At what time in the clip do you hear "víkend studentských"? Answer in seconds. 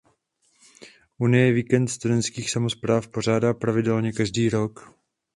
1.53-2.51